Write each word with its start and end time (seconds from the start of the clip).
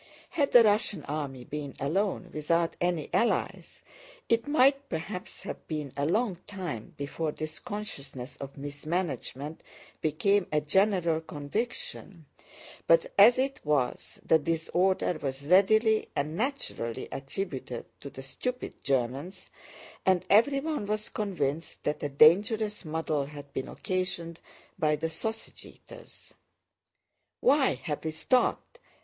Had 0.31 0.51
the 0.51 0.63
Russian 0.63 1.03
army 1.03 1.43
been 1.43 1.75
alone 1.79 2.31
without 2.33 2.75
any 2.81 3.07
allies, 3.13 3.83
it 4.29 4.47
might 4.47 4.89
perhaps 4.89 5.43
have 5.43 5.67
been 5.67 5.91
a 5.95 6.07
long 6.07 6.37
time 6.47 6.95
before 6.97 7.31
this 7.31 7.59
consciousness 7.59 8.35
of 8.37 8.57
mismanagement 8.57 9.61
became 10.01 10.47
a 10.51 10.59
general 10.59 11.21
conviction, 11.21 12.25
but 12.87 13.05
as 13.15 13.37
it 13.37 13.59
was, 13.63 14.19
the 14.25 14.39
disorder 14.39 15.19
was 15.21 15.45
readily 15.45 16.09
and 16.15 16.35
naturally 16.35 17.07
attributed 17.11 17.85
to 17.99 18.09
the 18.09 18.23
stupid 18.23 18.83
Germans, 18.83 19.51
and 20.03 20.25
everyone 20.31 20.87
was 20.87 21.09
convinced 21.09 21.83
that 21.83 22.01
a 22.01 22.09
dangerous 22.09 22.83
muddle 22.83 23.25
had 23.27 23.53
been 23.53 23.67
occasioned 23.67 24.39
by 24.79 24.95
the 24.95 25.09
sausage 25.09 25.63
eaters. 25.63 26.33
"Why 27.39 27.75
have 27.83 28.03
we 28.03 28.09
stopped? 28.09 28.79